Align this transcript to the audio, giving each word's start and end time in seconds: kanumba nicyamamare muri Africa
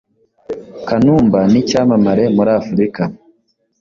kanumba 0.87 1.39
nicyamamare 1.51 2.23
muri 2.35 2.51
Africa 2.61 3.01